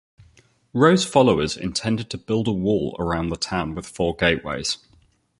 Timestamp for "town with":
3.35-3.85